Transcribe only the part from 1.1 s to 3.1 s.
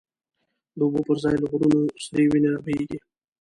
ځای له غرونو، سری وینی را بهیږی